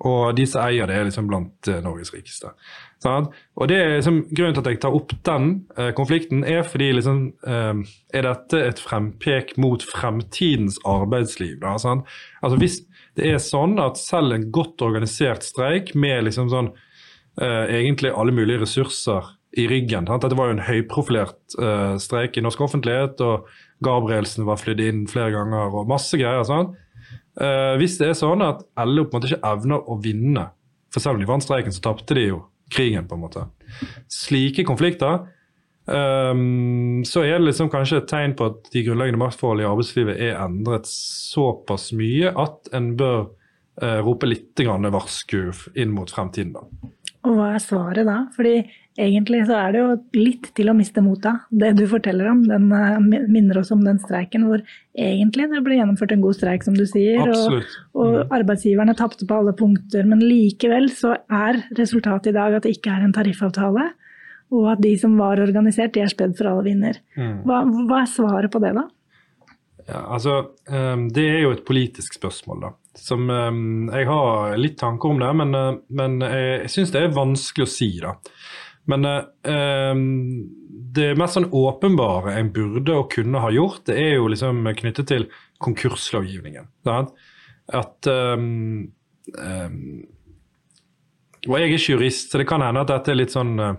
[0.09, 2.51] Og de som eier det, er liksom blant Norges rikeste.
[3.03, 3.29] Sånn?
[3.59, 6.93] Og det er liksom, Grunnen til at jeg tar opp den eh, konflikten, er fordi
[6.99, 7.83] liksom, eh,
[8.15, 11.59] er dette et frempek mot fremtidens arbeidsliv.
[11.63, 12.05] Da, sånn?
[12.43, 12.81] altså Hvis
[13.19, 16.73] det er sånn at selv en godt organisert streik med liksom sånn,
[17.41, 20.25] eh, egentlig alle mulige ressurser i ryggen sant?
[20.25, 23.51] Dette var jo en høyprofilert eh, streik i norsk offentlighet, og
[23.85, 26.47] Gabrielsen var flydd inn flere ganger og masse greier.
[27.37, 27.79] Sånn.
[27.81, 30.51] hvis det er sånn at LO på en måte ikke evner å vinne,
[30.93, 32.43] for selv om de vant streiken, så tapte de jo
[32.73, 33.47] krigen, på en måte.
[34.13, 35.27] Slike konflikter
[35.87, 40.25] um, så er det liksom kanskje et tegn på at de grunnleggende maktforholdene i arbeidslivet
[40.29, 43.27] er endret såpass mye at en bør
[43.83, 46.55] uh, rope litt varsku inn mot fremtiden.
[46.57, 46.93] da.
[47.23, 48.25] Og hva er svaret da?
[48.37, 48.57] Fordi
[49.01, 51.47] egentlig så er det jo litt til å miste motet.
[51.49, 55.79] Det du forteller om, den uh, minner oss om den streiken hvor egentlig det ble
[55.79, 57.23] gjennomført en god streik, som du sier.
[57.25, 57.59] Og,
[57.97, 58.35] og mm.
[58.41, 60.07] arbeidsgiverne tapte på alle punkter.
[60.09, 63.91] Men likevel så er resultatet i dag at det ikke er en tariffavtale.
[64.53, 66.99] Og at de som var organisert, de er spedd for alle vinner.
[67.17, 67.39] Mm.
[67.49, 68.89] Hva, hva er svaret på det, da?
[69.89, 70.35] Ja, altså,
[70.69, 72.75] um, Det er jo et politisk spørsmål, da.
[73.01, 75.57] Som um, Jeg har litt tanker om det, men,
[75.89, 78.19] men jeg syns det er vanskelig å si, da.
[78.91, 79.95] Men eh,
[80.93, 85.09] det mest sånn åpenbare en burde og kunne ha gjort, det er jo liksom knyttet
[85.09, 85.29] til
[85.63, 86.69] konkurslovgivningen.
[86.87, 87.15] Sant?
[87.73, 88.91] At um,
[89.39, 89.77] um,
[91.47, 93.79] Og jeg er ikke jurist, så det kan hende at dette er litt sånn uh,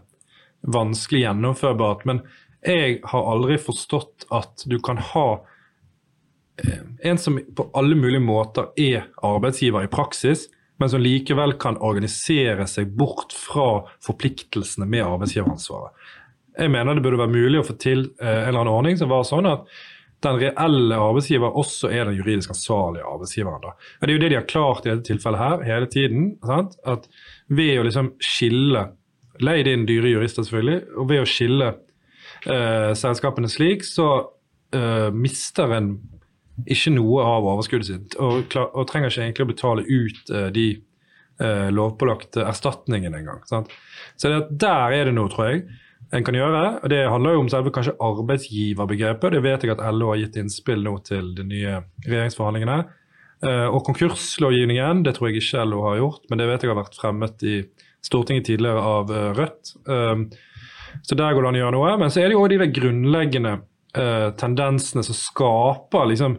[0.73, 2.07] vanskelig gjennomførbart.
[2.09, 2.23] Men
[2.63, 8.71] jeg har aldri forstått at du kan ha uh, en som på alle mulige måter
[8.79, 10.47] er arbeidsgiver i praksis,
[10.81, 15.93] men som likevel kan organisere seg bort fra forpliktelsene med arbeidsgiveransvaret.
[16.57, 19.09] Jeg mener det burde være mulig å få til eh, en eller annen ordning som
[19.09, 19.67] var sånn at
[20.23, 23.63] den reelle arbeidsgiver også er den juridisk ansvarlige arbeidsgiveren.
[23.63, 23.73] Da.
[23.99, 26.29] Det er jo det de har klart i dette tilfellet her hele tiden.
[26.45, 26.77] Sant?
[26.87, 27.09] At
[27.51, 28.91] ved å liksom skille
[29.41, 30.83] Leid inn dyre jurister, selvfølgelig.
[31.01, 31.69] Og ved å skille
[32.45, 34.07] eh, selskapene slik, så
[34.75, 35.95] eh, mister en
[36.69, 40.49] ikke noe av overskuddet sitt, og, klar, og trenger ikke egentlig å betale ut uh,
[40.53, 40.67] de
[41.41, 43.41] uh, lovpålagte erstatningene engang.
[43.49, 45.63] Så det, der er det noe, tror jeg,
[46.13, 46.63] en kan gjøre.
[46.83, 49.33] og Det handler jo om selve kanskje arbeidsgiverbegrepet.
[49.33, 52.77] Det vet jeg at LO har gitt innspill nå til de nye regjeringsforhandlingene.
[53.43, 56.79] Uh, og konkurslovgivningen, det tror jeg ikke LO har gjort, men det vet jeg har
[56.83, 57.57] vært fremmet i
[58.03, 59.69] Stortinget tidligere av Rødt.
[59.87, 61.91] så der går det an å gjøre noe.
[62.01, 63.53] Men så er det jo òg de grunnleggende
[63.97, 66.37] uh, tendensene som skaper liksom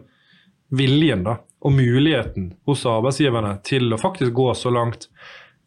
[0.75, 5.09] viljen da, og muligheten hos arbeidsgiverne til å faktisk gå så langt.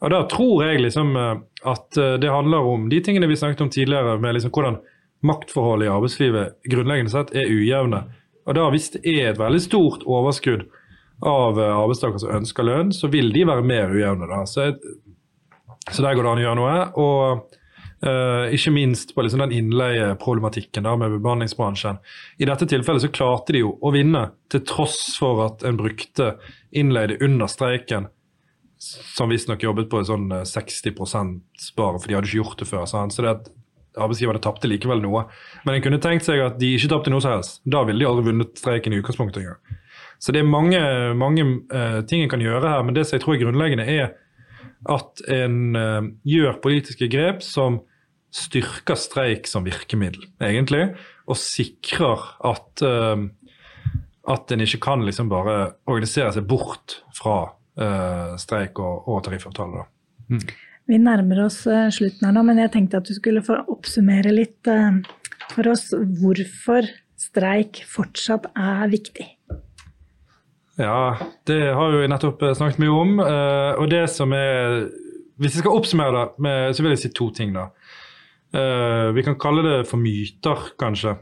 [0.03, 3.67] Og Da tror jeg liksom uh, at uh, det handler om de tingene vi snakket
[3.67, 4.81] om tidligere, med liksom hvordan
[5.27, 8.05] maktforholdet i arbeidslivet grunnleggende sett er ujevne.
[8.47, 10.69] Og da Hvis det er et veldig stort overskudd
[11.27, 14.29] av arbeidstakere som ønsker lønn, så vil de være mer ujevne.
[14.31, 14.45] da.
[14.47, 14.71] Så,
[15.91, 16.77] så der går det an å gjøre noe.
[16.95, 17.59] og
[17.99, 21.99] Uh, ikke minst på liksom den innleieproblematikken da, med bemanningsbransjen.
[22.39, 26.37] I dette tilfellet så klarte de jo å vinne, til tross for at en brukte
[26.71, 28.07] innleide under streiken,
[28.79, 31.33] som visstnok jobbet på sånn 60 eh,
[31.75, 32.87] bare, for de hadde ikke gjort det før.
[32.87, 33.17] Sant?
[33.17, 33.51] Så det at
[33.99, 35.25] arbeidsgiverne tapte likevel noe.
[35.67, 37.59] Men en kunne tenkt seg at de ikke tapte noe som helst.
[37.67, 39.79] Da ville de aldri vunnet streiken i utgangspunktet engang.
[40.23, 40.79] Så det er mange,
[41.19, 44.15] mange uh, ting en kan gjøre her, men det som jeg tror er grunnleggende, er
[44.87, 47.81] at en uh, gjør politiske grep som
[48.35, 50.93] styrker streik som virkemiddel, egentlig,
[51.29, 53.25] og sikrer at, uh,
[54.31, 59.89] at en ikke kan liksom bare organisere seg bort fra uh, streik og, og tariffavtale.
[60.29, 60.45] Mm.
[60.89, 64.71] Vi nærmer oss slutten her nå, men jeg tenkte at du skulle få oppsummere litt
[65.51, 66.89] for oss hvorfor
[67.21, 69.27] streik fortsatt er viktig.
[70.79, 71.17] Ja,
[71.49, 73.17] det har vi nettopp snakket mye om.
[73.19, 74.85] og det som er
[75.39, 77.53] Hvis jeg skal oppsummere det, så vil jeg si to ting.
[77.55, 77.69] da.
[78.55, 81.17] Uh, vi kan kalle det for myter, kanskje.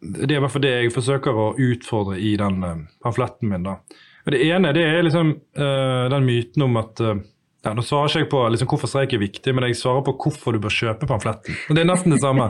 [0.00, 3.66] Det er i hvert fall det jeg forsøker å utfordre i den uh, pamfletten min.
[3.66, 3.76] da.
[4.24, 7.20] Og Det ene det er liksom uh, den myten om at uh,
[7.60, 10.14] ja, Nå svarer ikke jeg på liksom, hvorfor streik er viktig, men jeg svarer på
[10.22, 11.58] hvorfor du bør kjøpe pamfletten.
[11.68, 12.46] Og Det er nesten det samme.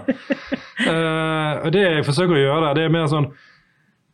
[1.64, 3.26] og Det jeg forsøker å gjøre der, det er mer sånn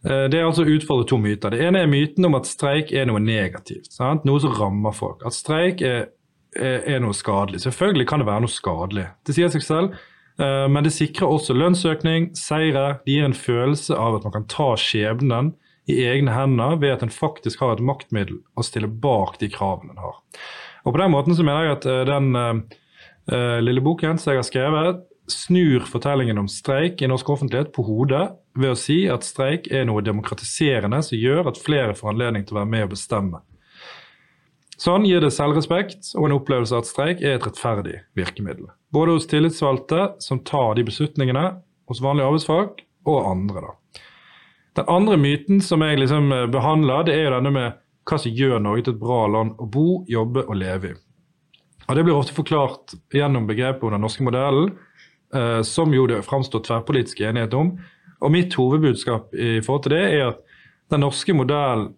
[0.06, 1.50] det er altså å utfordre to myter.
[1.50, 3.90] Det ene er myten om at streik er noe negativt.
[3.90, 4.26] Sant?
[4.28, 5.24] Noe som rammer folk.
[5.26, 6.12] At streik er,
[6.54, 7.64] er, er, noe skadelig.
[7.64, 9.08] Selvfølgelig kan det være noe skadelig.
[9.26, 9.96] Det sier seg selv.
[10.40, 12.98] Eh, men det sikrer også lønnsøkning, seire.
[13.06, 15.54] Det gir en følelse av at man kan ta skjebnen
[15.90, 19.94] i egne hender ved at en faktisk har et maktmiddel å stille bak de kravene
[19.94, 20.18] en har.
[20.84, 24.42] Og På den måten så mener jeg at eh, den uh, lille boken som jeg
[24.42, 29.26] har skrevet, snur fortellingen om streik i norsk offentlighet på hodet ved å si at
[29.26, 32.94] streik er noe demokratiserende som gjør at flere får anledning til å være med og
[32.94, 33.42] bestemme.
[34.76, 38.68] Sånn gir det selvrespekt og en opplevelse at streik er et rettferdig virkemiddel.
[38.92, 41.46] Både hos tillitsvalgte, som tar de beslutningene,
[41.88, 43.62] hos vanlige arbeidsfolk, og andre.
[43.62, 44.02] da.
[44.76, 48.34] Den andre myten som jeg liksom eh, behandler, det er jo denne med hva som
[48.36, 50.96] gjør Norge til et bra land å bo, jobbe og leve i.
[51.86, 54.74] Og Det blir ofte forklart gjennom begrepet om den norske modellen,
[55.66, 57.72] som jo det framstår tverrpolitisk enighet om.
[58.22, 60.42] Og Mitt hovedbudskap i forhold til det er at
[60.92, 61.90] den norske modellen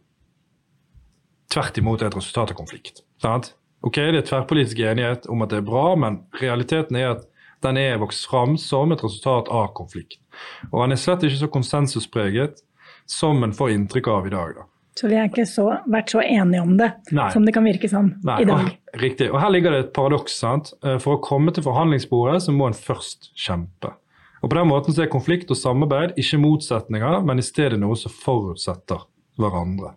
[1.52, 3.02] tvert imot er et resultat av konflikt.
[3.22, 3.54] Sant?
[3.82, 7.28] Ok, Det er tverrpolitisk enighet om at det er bra, men realiteten er at
[7.62, 10.18] den er vokst fram som et resultat av konflikt.
[10.72, 12.62] Og den er slett ikke så konsensuspreget
[13.06, 14.54] som en får inntrykk av i dag.
[14.54, 14.66] da.
[14.98, 17.28] Så vi har ikke så, vært så enige om det Nei.
[17.30, 18.40] som det kan virke som Nei.
[18.42, 18.64] i dag.
[18.66, 19.28] Og, riktig.
[19.30, 20.34] Og her ligger det et paradoks.
[20.40, 20.72] sant?
[20.82, 23.92] Eh, for å komme til forhandlingsbordet så må en først kjempe.
[24.42, 27.94] Og På den måten så er konflikt og samarbeid ikke motsetninger, men i stedet noe
[27.98, 29.06] som forutsetter
[29.38, 29.94] hverandre.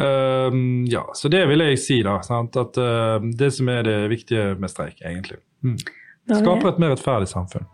[0.00, 2.18] Um, ja, så det vil jeg si, da.
[2.24, 2.56] Sant?
[2.60, 5.40] At uh, det som er det viktige med streik, egentlig.
[5.64, 5.76] Mm.
[6.30, 7.68] Skaper et mer rettferdig samfunn.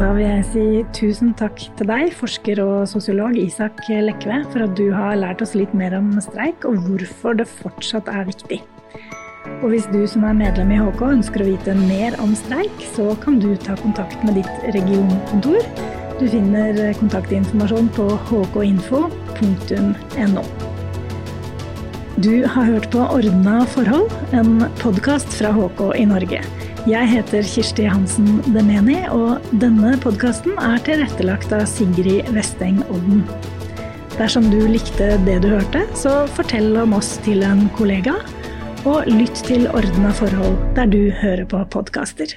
[0.00, 0.64] Da vil jeg si
[0.96, 5.54] tusen takk til deg, forsker og sosiolog Isak Lekve, for at du har lært oss
[5.58, 8.62] litt mer om streik, og hvorfor det fortsatt er viktig.
[9.62, 13.12] Og hvis du som er medlem i HK ønsker å vite mer om streik, så
[13.22, 15.60] kan du ta kontakt med ditt regionkontor.
[16.18, 20.44] Du finner kontaktinformasjon på hkinfo.no.
[22.22, 26.42] Du har hørt på Ordna forhold, en podkast fra HK i Norge.
[26.82, 33.20] Jeg heter Kirsti Hansen Demeni, og denne podkasten er tilrettelagt av Sigrid Vesteng Odden.
[34.16, 38.16] Dersom du likte det du hørte, så fortell om oss til en kollega,
[38.82, 42.34] og lytt til Ordna forhold der du hører på podkaster.